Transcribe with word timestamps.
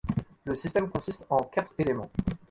Le 0.45 0.55
système 0.55 0.89
consiste 0.89 1.27
en 1.29 1.43
quatre 1.43 1.73
éléments. 1.77 2.09